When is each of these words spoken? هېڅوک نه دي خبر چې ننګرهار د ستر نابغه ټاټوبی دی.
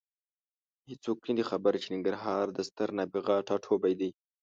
هېڅوک 0.89 1.17
نه 1.27 1.33
دي 1.37 1.43
خبر 1.49 1.73
چې 1.81 1.87
ننګرهار 1.93 2.45
د 2.51 2.59
ستر 2.69 2.89
نابغه 2.97 3.35
ټاټوبی 3.47 3.93
دی. 3.99 4.09